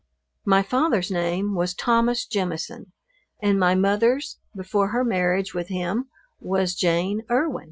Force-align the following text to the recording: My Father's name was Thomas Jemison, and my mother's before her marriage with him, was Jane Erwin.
My 0.45 0.63
Father's 0.63 1.11
name 1.11 1.53
was 1.53 1.75
Thomas 1.75 2.25
Jemison, 2.25 2.91
and 3.39 3.59
my 3.59 3.75
mother's 3.75 4.39
before 4.55 4.87
her 4.87 5.03
marriage 5.05 5.53
with 5.53 5.67
him, 5.67 6.09
was 6.39 6.73
Jane 6.73 7.21
Erwin. 7.29 7.59